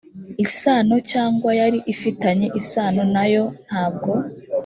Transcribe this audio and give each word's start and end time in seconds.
isano 0.45 0.95
cyangwa 1.11 1.49
yari 1.59 1.79
ifitanye 1.93 2.47
isano 2.59 3.01
nayo 3.13 3.45
ntabwo 3.67 4.11